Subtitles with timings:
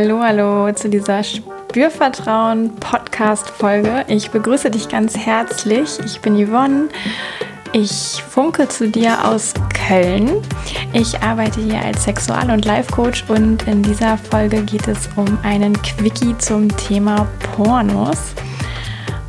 [0.00, 4.04] Hallo, hallo zu dieser Spürvertrauen Podcast Folge.
[4.06, 5.98] Ich begrüße dich ganz herzlich.
[6.04, 6.88] Ich bin Yvonne.
[7.72, 9.54] Ich funke zu dir aus
[9.88, 10.40] Köln.
[10.92, 15.72] Ich arbeite hier als Sexual- und Life-Coach und in dieser Folge geht es um einen
[15.82, 18.34] Quickie zum Thema Pornos.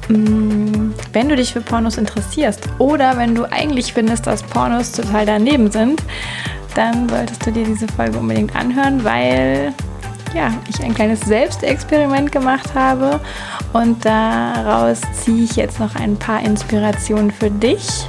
[0.08, 5.26] Mm, wenn du dich für Pornos interessierst oder wenn du eigentlich findest, dass Pornos total
[5.26, 6.04] daneben sind,
[6.76, 9.74] dann solltest du dir diese Folge unbedingt anhören, weil
[10.34, 13.20] ja, ich ein kleines Selbstexperiment gemacht habe.
[13.74, 18.08] Und daraus ziehe ich jetzt noch ein paar Inspirationen für dich.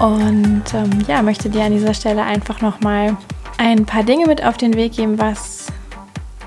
[0.00, 3.16] Und ähm, ja, möchte dir an dieser Stelle einfach noch mal
[3.58, 5.66] ein paar Dinge mit auf den Weg geben, was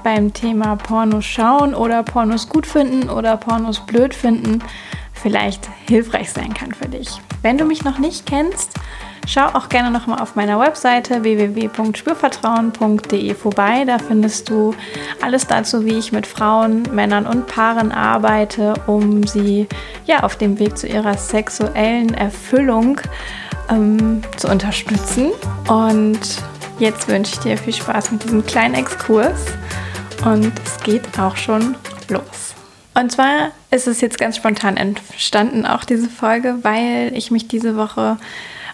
[0.04, 4.59] beim Thema Pornos schauen oder Pornos gut finden oder Pornos blöd finden
[5.25, 7.09] vielleicht hilfreich sein kann für dich.
[7.41, 8.73] Wenn du mich noch nicht kennst,
[9.27, 13.84] Schau auch gerne nochmal auf meiner Webseite www.spürvertrauen.de vorbei.
[13.84, 14.76] Da findest du
[15.20, 19.65] alles dazu, wie ich mit Frauen, Männern und Paaren arbeite, um sie
[20.05, 23.01] ja auf dem Weg zu ihrer sexuellen Erfüllung
[23.71, 25.31] ähm, zu unterstützen.
[25.68, 26.20] Und
[26.77, 29.48] jetzt wünsche ich dir viel Spaß mit diesem kleinen Exkurs.
[30.23, 31.73] Und es geht auch schon
[32.09, 32.53] los.
[32.98, 37.76] Und zwar ist es jetzt ganz spontan entstanden, auch diese Folge, weil ich mich diese
[37.76, 38.18] Woche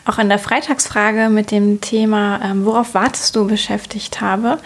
[0.05, 4.59] auch in der Freitagsfrage mit dem Thema, ähm, worauf wartest du, beschäftigt habe.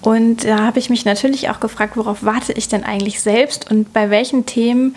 [0.00, 3.92] Und da habe ich mich natürlich auch gefragt, worauf warte ich denn eigentlich selbst und
[3.92, 4.96] bei welchen Themen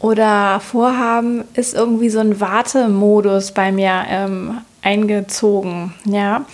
[0.00, 5.94] oder Vorhaben ist irgendwie so ein Wartemodus bei mir ähm, eingezogen.
[6.04, 6.44] Ja,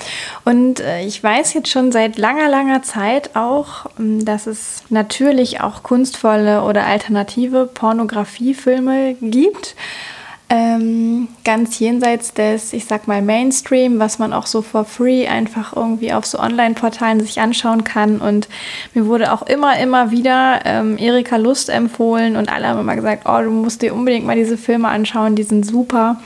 [0.44, 5.60] und äh, ich weiß jetzt schon seit langer, langer Zeit auch, ähm, dass es natürlich
[5.60, 9.74] auch kunstvolle oder alternative Pornografiefilme gibt
[10.52, 15.76] ähm, ganz jenseits des, ich sag mal, Mainstream, was man auch so for free einfach
[15.76, 18.20] irgendwie auf so Online-Portalen sich anschauen kann.
[18.20, 18.48] Und
[18.92, 23.26] mir wurde auch immer, immer wieder ähm, Erika Lust empfohlen und alle haben immer gesagt,
[23.26, 26.20] oh, du musst dir unbedingt mal diese Filme anschauen, die sind super.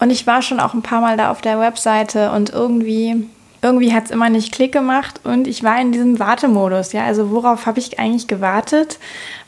[0.00, 3.28] Und ich war schon auch ein paar Mal da auf der Webseite und irgendwie
[3.62, 6.92] irgendwie hat es immer nicht Klick gemacht und ich war in diesem Wartemodus.
[6.92, 8.98] Ja, also worauf habe ich eigentlich gewartet,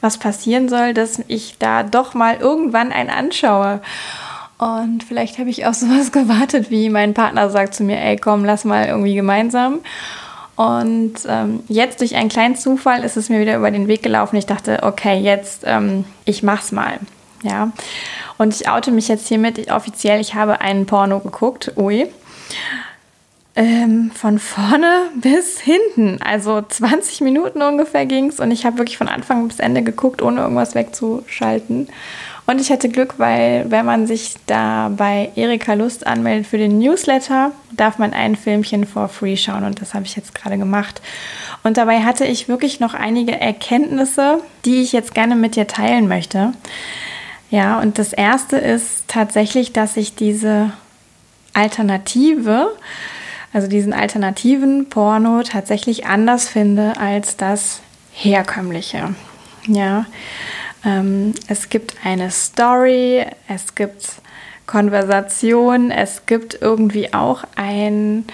[0.01, 3.81] was passieren soll, dass ich da doch mal irgendwann einen anschaue.
[4.59, 8.45] Und vielleicht habe ich auch sowas gewartet, wie mein Partner sagt zu mir, ey, komm,
[8.45, 9.79] lass mal irgendwie gemeinsam.
[10.57, 14.37] Und ähm, jetzt durch einen kleinen Zufall ist es mir wieder über den Weg gelaufen.
[14.37, 16.99] Ich dachte, okay, jetzt, ähm, ich mach's mal.
[17.42, 17.72] Ja.
[18.38, 21.72] Und ich oute mich jetzt hiermit offiziell, ich habe einen Porno geguckt.
[21.76, 22.08] Ui.
[23.54, 26.20] Ähm, von vorne bis hinten.
[26.22, 30.22] Also 20 Minuten ungefähr ging es und ich habe wirklich von Anfang bis Ende geguckt,
[30.22, 31.88] ohne irgendwas wegzuschalten.
[32.47, 36.78] Und ich hatte Glück, weil wenn man sich da bei Erika Lust anmeldet für den
[36.78, 41.00] Newsletter, darf man ein Filmchen for free schauen und das habe ich jetzt gerade gemacht.
[41.62, 46.09] Und dabei hatte ich wirklich noch einige Erkenntnisse, die ich jetzt gerne mit dir teilen
[46.09, 46.53] möchte.
[47.53, 50.73] Ja, und das erste ist tatsächlich, dass ich diese
[51.55, 52.73] Alternative
[53.53, 57.81] also diesen alternativen Porno tatsächlich anders finde als das
[58.13, 59.15] herkömmliche.
[59.67, 60.07] Ja,
[60.85, 64.07] ähm, es gibt eine Story, es gibt
[64.67, 68.25] Konversation, es gibt irgendwie auch ein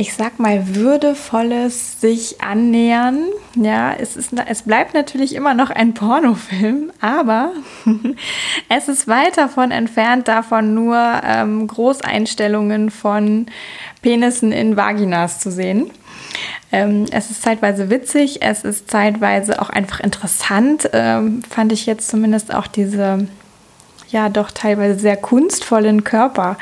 [0.00, 3.18] ich sag mal, würdevolles sich annähern.
[3.56, 7.50] Ja, es, ist, es bleibt natürlich immer noch ein Pornofilm, aber
[8.68, 13.46] es ist weit davon entfernt, davon nur ähm, Großeinstellungen von
[14.00, 15.90] Penissen in Vaginas zu sehen.
[16.70, 22.08] Ähm, es ist zeitweise witzig, es ist zeitweise auch einfach interessant, ähm, fand ich jetzt
[22.08, 23.26] zumindest auch diese
[24.10, 26.56] ja doch teilweise sehr kunstvollen Körper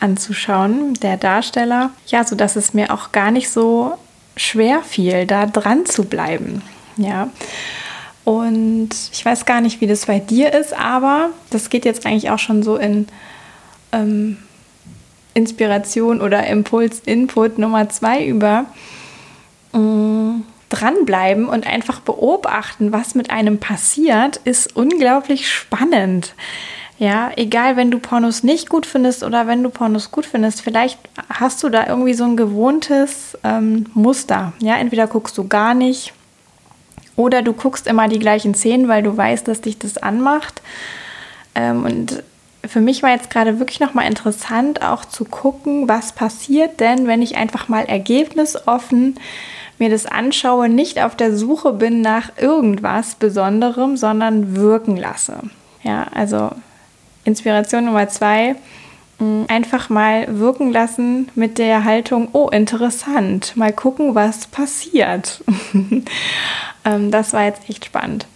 [0.00, 1.90] anzuschauen, der Darsteller.
[2.06, 3.94] Ja, so dass es mir auch gar nicht so
[4.36, 6.62] schwer fiel, da dran zu bleiben.
[6.96, 7.28] Ja.
[8.24, 12.30] Und ich weiß gar nicht, wie das bei dir ist, aber das geht jetzt eigentlich
[12.30, 13.08] auch schon so in
[13.92, 14.36] ähm,
[15.34, 18.66] Inspiration oder Impuls, Input Nummer zwei über.
[19.72, 26.34] Ähm, dranbleiben und einfach beobachten, was mit einem passiert, ist unglaublich spannend.
[27.00, 30.98] Ja, egal, wenn du Pornos nicht gut findest oder wenn du Pornos gut findest, vielleicht
[31.30, 34.52] hast du da irgendwie so ein gewohntes ähm, Muster.
[34.60, 36.12] Ja, entweder guckst du gar nicht
[37.16, 40.60] oder du guckst immer die gleichen Szenen, weil du weißt, dass dich das anmacht.
[41.54, 42.22] Ähm, und
[42.66, 47.22] für mich war jetzt gerade wirklich nochmal interessant, auch zu gucken, was passiert denn, wenn
[47.22, 49.18] ich einfach mal ergebnisoffen
[49.78, 55.38] mir das anschaue, nicht auf der Suche bin nach irgendwas Besonderem, sondern wirken lasse.
[55.82, 56.50] Ja, also
[57.24, 58.56] Inspiration Nummer zwei,
[59.18, 65.42] mm, einfach mal wirken lassen mit der Haltung, oh, interessant, mal gucken, was passiert.
[66.84, 68.26] ähm, das war jetzt echt spannend.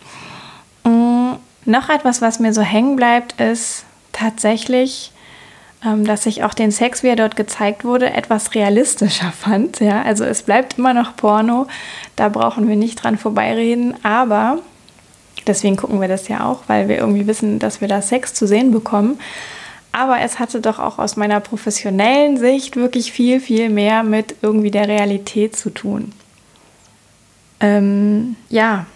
[0.85, 1.15] Mhm.
[1.67, 5.13] Noch etwas, was mir so hängen bleibt, ist tatsächlich,
[5.85, 9.81] ähm, dass ich auch den Sex, wie er dort gezeigt wurde, etwas realistischer fand.
[9.81, 11.67] Ja, also es bleibt immer noch Porno,
[12.17, 14.59] da brauchen wir nicht dran vorbeireden, aber
[15.46, 18.46] deswegen gucken wir das ja auch, weil wir irgendwie wissen, dass wir da Sex zu
[18.46, 19.19] sehen bekommen.
[19.93, 24.73] Aber es hatte doch auch aus meiner professionellen Sicht wirklich viel, viel mehr mit irgendwie
[24.73, 26.12] der Realität zu tun.
[27.61, 28.87] Ähm, ja,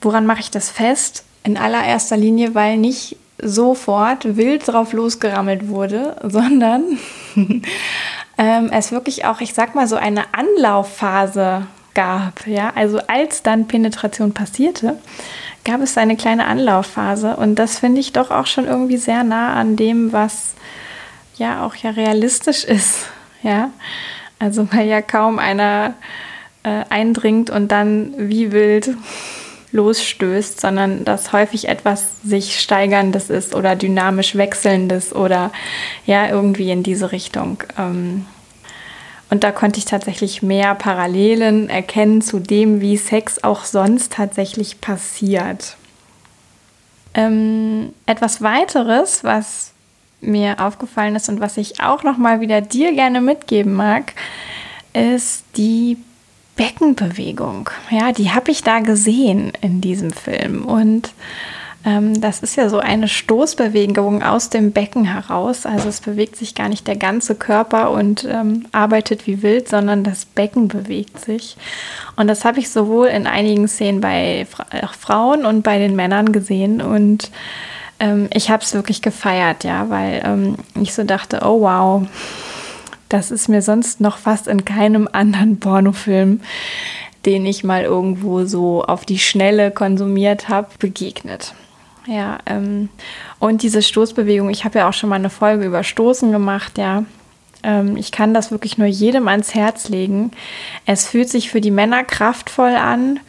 [0.00, 1.24] woran mache ich das fest?
[1.44, 6.98] In allererster Linie, weil nicht sofort wild drauf losgerammelt wurde, sondern
[8.36, 11.66] ähm, es wirklich auch, ich sag mal, so eine Anlaufphase
[11.98, 12.46] gab.
[12.46, 14.96] Ja, also als dann Penetration passierte,
[15.64, 19.54] gab es eine kleine Anlaufphase und das finde ich doch auch schon irgendwie sehr nah
[19.54, 20.54] an dem, was
[21.38, 23.06] ja auch ja realistisch ist.
[23.42, 23.70] Ja,
[24.38, 25.94] also weil ja kaum einer
[26.62, 28.90] äh, eindringt und dann wie wild
[29.72, 35.50] losstößt, sondern dass häufig etwas sich steigerndes ist oder dynamisch wechselndes oder
[36.06, 37.64] ja, irgendwie in diese Richtung.
[37.76, 38.24] Ähm,
[39.30, 44.80] und da konnte ich tatsächlich mehr Parallelen erkennen zu dem, wie Sex auch sonst tatsächlich
[44.80, 45.76] passiert.
[47.14, 49.72] Ähm, etwas weiteres, was
[50.20, 54.14] mir aufgefallen ist und was ich auch noch mal wieder dir gerne mitgeben mag,
[54.92, 55.98] ist die
[56.56, 57.70] Beckenbewegung.
[57.90, 60.64] Ja, die habe ich da gesehen in diesem Film.
[60.64, 61.12] Und
[61.84, 65.64] das ist ja so eine Stoßbewegung aus dem Becken heraus.
[65.64, 70.04] Also es bewegt sich gar nicht der ganze Körper und ähm, arbeitet wie wild, sondern
[70.04, 71.56] das Becken bewegt sich.
[72.16, 74.66] Und das habe ich sowohl in einigen Szenen bei Fra
[74.98, 76.82] Frauen und bei den Männern gesehen.
[76.82, 77.30] Und
[78.00, 82.06] ähm, ich habe es wirklich gefeiert, ja, weil ähm, ich so dachte, oh wow
[83.08, 86.40] das ist mir sonst noch fast in keinem anderen Pornofilm,
[87.26, 91.54] den ich mal irgendwo so auf die Schnelle konsumiert habe, begegnet.
[92.06, 92.88] Ja, ähm,
[93.38, 97.04] und diese Stoßbewegung, ich habe ja auch schon mal eine Folge über Stoßen gemacht, ja.
[97.62, 100.30] Ähm, ich kann das wirklich nur jedem ans Herz legen.
[100.86, 103.20] Es fühlt sich für die Männer kraftvoll an.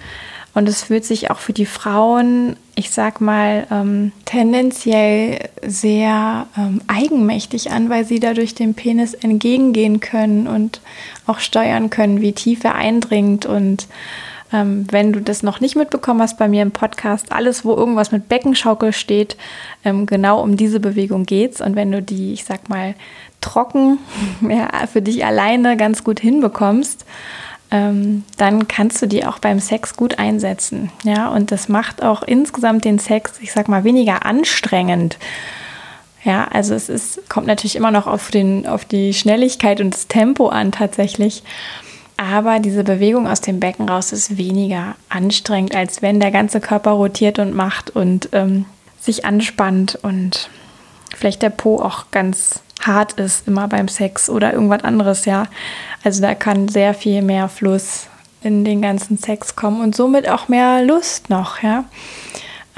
[0.55, 6.81] Und es fühlt sich auch für die Frauen, ich sag mal, ähm, tendenziell sehr ähm,
[6.87, 10.81] eigenmächtig an, weil sie dadurch dem Penis entgegengehen können und
[11.27, 13.45] auch steuern können, wie tief er eindringt.
[13.45, 13.87] Und
[14.51, 18.11] ähm, wenn du das noch nicht mitbekommen hast bei mir im Podcast, alles, wo irgendwas
[18.11, 19.37] mit Beckenschaukel steht,
[19.85, 21.61] ähm, genau um diese Bewegung geht's.
[21.61, 22.95] Und wenn du die, ich sag mal,
[23.41, 23.99] trocken
[24.41, 27.05] ja, für dich alleine ganz gut hinbekommst,
[27.71, 30.91] ähm, dann kannst du die auch beim Sex gut einsetzen.
[31.03, 35.17] Ja, und das macht auch insgesamt den Sex, ich sag mal, weniger anstrengend.
[36.23, 40.07] Ja, also es ist, kommt natürlich immer noch auf, den, auf die Schnelligkeit und das
[40.07, 41.43] Tempo an tatsächlich.
[42.19, 46.91] Aber diese Bewegung aus dem Becken raus ist weniger anstrengend, als wenn der ganze Körper
[46.91, 48.65] rotiert und macht und ähm,
[48.99, 50.49] sich anspannt und
[51.15, 55.45] vielleicht der Po auch ganz hart ist, immer beim Sex oder irgendwas anderes, ja.
[56.03, 58.07] Also da kann sehr viel mehr Fluss
[58.43, 61.85] in den ganzen Sex kommen und somit auch mehr Lust noch, ja.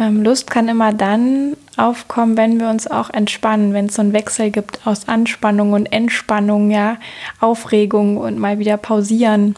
[0.01, 4.13] Ähm, Lust kann immer dann aufkommen, wenn wir uns auch entspannen, wenn es so einen
[4.13, 6.97] Wechsel gibt aus Anspannung und Entspannung, ja,
[7.39, 9.55] Aufregung und mal wieder pausieren.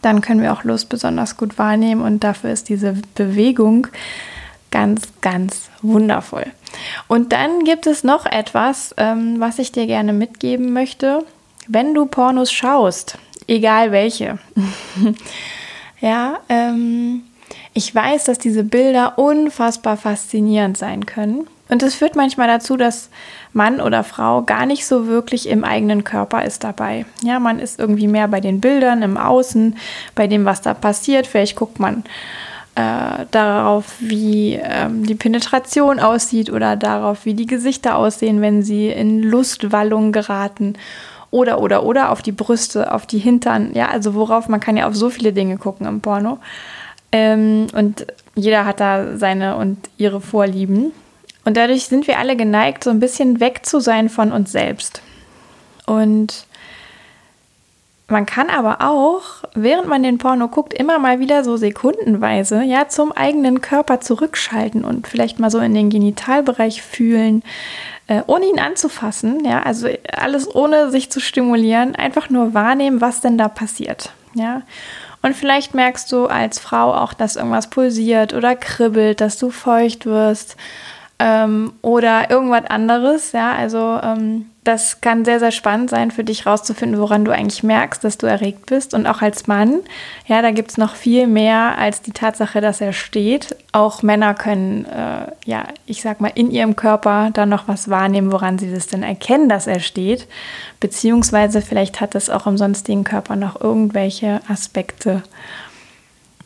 [0.00, 3.88] Dann können wir auch Lust besonders gut wahrnehmen und dafür ist diese Bewegung
[4.70, 6.46] ganz, ganz wundervoll.
[7.06, 11.26] Und dann gibt es noch etwas, ähm, was ich dir gerne mitgeben möchte.
[11.68, 14.38] Wenn du Pornos schaust, egal welche,
[16.00, 17.24] ja, ähm,
[17.72, 21.46] ich weiß, dass diese Bilder unfassbar faszinierend sein können.
[21.68, 23.10] Und es führt manchmal dazu, dass
[23.52, 27.06] Mann oder Frau gar nicht so wirklich im eigenen Körper ist dabei.
[27.22, 29.76] Ja, man ist irgendwie mehr bei den Bildern im Außen,
[30.16, 31.28] bei dem, was da passiert.
[31.28, 32.02] Vielleicht guckt man
[32.74, 38.88] äh, darauf, wie ähm, die Penetration aussieht oder darauf, wie die Gesichter aussehen, wenn sie
[38.88, 40.74] in Lustwallung geraten
[41.30, 44.88] oder oder oder auf die Brüste, auf die Hintern, ja, also worauf man kann ja
[44.88, 46.38] auf so viele Dinge gucken im Porno.
[47.12, 50.92] Ähm, und jeder hat da seine und ihre Vorlieben.
[51.44, 55.02] Und dadurch sind wir alle geneigt, so ein bisschen weg zu sein von uns selbst.
[55.86, 56.46] Und
[58.10, 59.22] man kann aber auch,
[59.54, 64.84] während man den Porno guckt, immer mal wieder so sekundenweise ja zum eigenen Körper zurückschalten
[64.84, 67.44] und vielleicht mal so in den Genitalbereich fühlen,
[68.08, 69.44] äh, ohne ihn anzufassen.
[69.44, 74.12] Ja, also alles ohne sich zu stimulieren, einfach nur wahrnehmen, was denn da passiert.
[74.34, 74.62] Ja.
[75.22, 80.06] Und vielleicht merkst du als Frau auch, dass irgendwas pulsiert oder kribbelt, dass du feucht
[80.06, 80.56] wirst.
[81.20, 83.32] Ähm, oder irgendwas anderes.
[83.32, 87.62] Ja, also ähm, das kann sehr, sehr spannend sein für dich rauszufinden, woran du eigentlich
[87.62, 88.94] merkst, dass du erregt bist.
[88.94, 89.80] Und auch als Mann,
[90.26, 93.54] ja, da gibt es noch viel mehr als die Tatsache, dass er steht.
[93.72, 98.32] Auch Männer können, äh, ja, ich sag mal, in ihrem Körper dann noch was wahrnehmen,
[98.32, 100.26] woran sie das denn erkennen, dass er steht.
[100.78, 105.22] Beziehungsweise vielleicht hat es auch im sonstigen Körper noch irgendwelche Aspekte,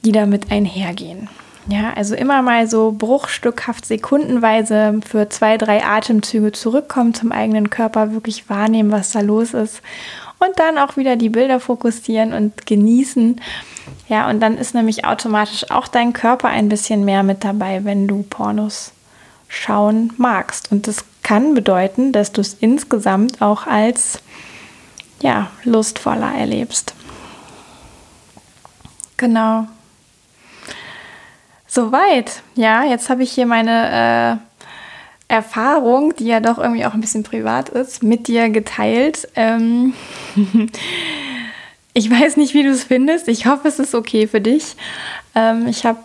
[0.05, 1.29] die damit einhergehen.
[1.67, 8.13] Ja, also immer mal so bruchstückhaft sekundenweise für zwei, drei Atemzüge zurückkommen zum eigenen Körper,
[8.13, 9.81] wirklich wahrnehmen, was da los ist
[10.39, 13.41] und dann auch wieder die Bilder fokussieren und genießen.
[14.09, 18.07] Ja, und dann ist nämlich automatisch auch dein Körper ein bisschen mehr mit dabei, wenn
[18.07, 18.93] du Pornos
[19.49, 20.71] schauen magst.
[20.71, 24.19] Und das kann bedeuten, dass du es insgesamt auch als
[25.23, 26.95] ja, lustvoller erlebst.
[29.17, 29.67] Genau.
[31.75, 32.43] Soweit.
[32.55, 34.39] Ja, jetzt habe ich hier meine
[35.29, 39.27] äh, Erfahrung, die ja doch irgendwie auch ein bisschen privat ist, mit dir geteilt.
[39.35, 39.93] Ähm
[41.93, 43.27] ich weiß nicht, wie du es findest.
[43.27, 44.77] Ich hoffe, es ist okay für dich.
[45.35, 45.99] Ähm, ich habe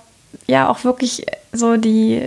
[0.48, 2.20] ja auch wirklich so die,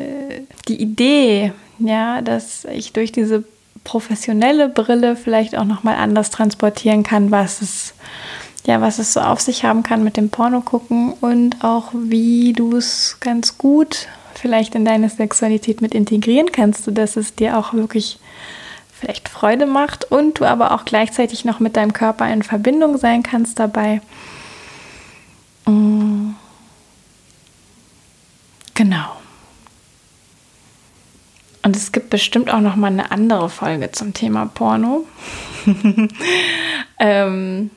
[0.68, 3.42] die Idee, ja, dass ich durch diese
[3.82, 7.94] professionelle Brille vielleicht auch nochmal anders transportieren kann, was es
[8.64, 12.52] ja, was es so auf sich haben kann mit dem Porno gucken und auch wie
[12.52, 17.74] du es ganz gut vielleicht in deine Sexualität mit integrieren kannst, sodass es dir auch
[17.74, 18.18] wirklich
[18.92, 23.22] vielleicht Freude macht und du aber auch gleichzeitig noch mit deinem Körper in Verbindung sein
[23.22, 24.00] kannst dabei.
[25.66, 26.30] Mm.
[28.74, 29.16] Genau.
[31.64, 35.04] Und es gibt bestimmt auch noch mal eine andere Folge zum Thema Porno.
[36.98, 37.70] ähm,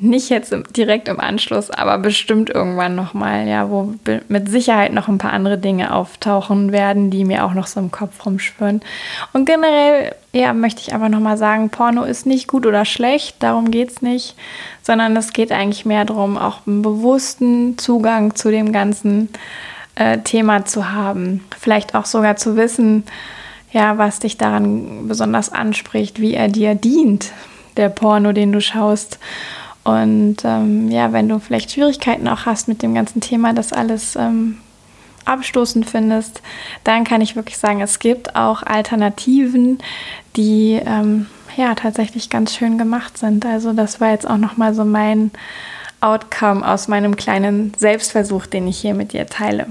[0.00, 3.94] nicht jetzt direkt im Anschluss, aber bestimmt irgendwann nochmal, ja, wo
[4.28, 7.90] mit Sicherheit noch ein paar andere Dinge auftauchen werden, die mir auch noch so im
[7.90, 8.80] Kopf rumschwirren.
[9.32, 13.70] Und generell, ja, möchte ich aber nochmal sagen, Porno ist nicht gut oder schlecht, darum
[13.70, 14.36] geht es nicht,
[14.82, 19.28] sondern es geht eigentlich mehr darum, auch einen bewussten Zugang zu dem ganzen
[19.96, 21.44] äh, Thema zu haben.
[21.58, 23.04] Vielleicht auch sogar zu wissen,
[23.72, 27.32] ja, was dich daran besonders anspricht, wie er dir dient,
[27.76, 29.18] der Porno, den du schaust
[29.88, 34.16] und ähm, ja, wenn du vielleicht Schwierigkeiten auch hast mit dem ganzen Thema, das alles
[34.16, 34.58] ähm,
[35.24, 36.42] abstoßend findest,
[36.84, 39.78] dann kann ich wirklich sagen, es gibt auch Alternativen,
[40.36, 41.26] die ähm,
[41.56, 43.46] ja tatsächlich ganz schön gemacht sind.
[43.46, 45.30] Also das war jetzt auch nochmal so mein
[46.02, 49.68] Outcome aus meinem kleinen Selbstversuch, den ich hier mit dir teile.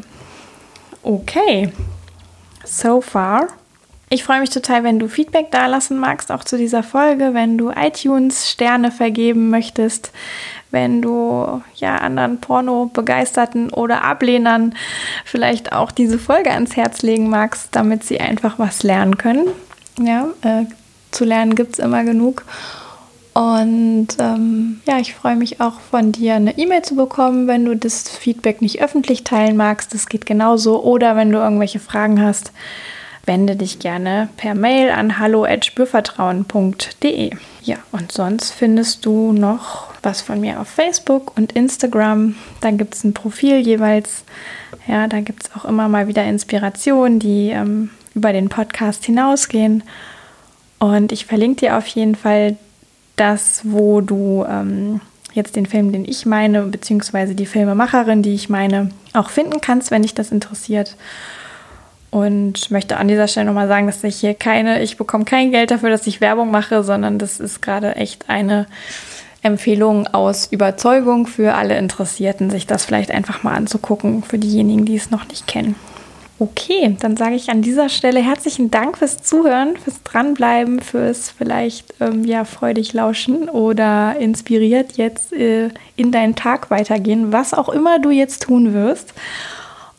[1.03, 1.71] Okay,
[2.65, 3.49] so far
[4.09, 7.71] ich freue mich total, wenn du Feedback dalassen magst, auch zu dieser Folge, wenn du
[7.71, 10.11] iTunes Sterne vergeben möchtest,
[10.71, 14.75] wenn du ja anderen Porno-Begeisterten oder Ablehnern
[15.25, 19.47] vielleicht auch diese Folge ans Herz legen magst, damit sie einfach was lernen können.
[19.99, 20.65] Ja, äh,
[21.11, 22.45] zu lernen gibt es immer genug.
[23.33, 27.75] Und ähm, ja, ich freue mich auch von dir eine E-Mail zu bekommen, wenn du
[27.75, 29.93] das Feedback nicht öffentlich teilen magst.
[29.93, 30.81] Das geht genauso.
[30.81, 32.51] Oder wenn du irgendwelche Fragen hast
[33.27, 37.29] wende dich gerne per Mail an hallo@spürvertrauen.de.
[37.61, 42.33] Ja, und sonst findest du noch was von mir auf Facebook und Instagram.
[42.61, 44.23] Da gibt es ein Profil jeweils.
[44.87, 49.83] Ja, da gibt es auch immer mal wieder Inspirationen, die ähm, über den Podcast hinausgehen.
[50.79, 52.55] Und ich verlinke dir auf jeden Fall
[53.17, 55.01] das, wo du ähm,
[55.33, 59.91] jetzt den Film, den ich meine, beziehungsweise die Filmemacherin, die ich meine, auch finden kannst,
[59.91, 60.95] wenn dich das interessiert.
[62.09, 65.71] Und möchte an dieser Stelle nochmal sagen, dass ich hier keine, ich bekomme kein Geld
[65.71, 68.65] dafür, dass ich Werbung mache, sondern das ist gerade echt eine
[69.41, 74.95] Empfehlung aus Überzeugung für alle Interessierten, sich das vielleicht einfach mal anzugucken, für diejenigen, die
[74.95, 75.75] es noch nicht kennen.
[76.39, 81.95] Okay, dann sage ich an dieser Stelle herzlichen Dank fürs Zuhören, fürs Dranbleiben, fürs vielleicht
[81.99, 87.97] ähm, ja freudig lauschen oder inspiriert jetzt äh, in deinen Tag weitergehen, was auch immer
[87.97, 89.15] du jetzt tun wirst.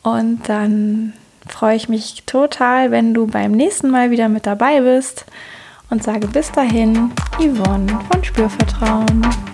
[0.04, 1.12] Und dann
[1.52, 5.24] freue ich mich total, wenn du beim nächsten Mal wieder mit dabei bist
[5.90, 9.47] und sage bis dahin, Yvonne von Spürvertrauen.